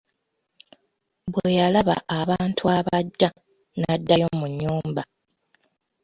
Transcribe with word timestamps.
Bwe 1.31 1.47
yalaba 1.59 1.95
abantu 2.19 2.63
abajja 2.77 3.29
n'addayo 3.79 4.27
mu 4.39 4.47
nyumba. 4.59 5.03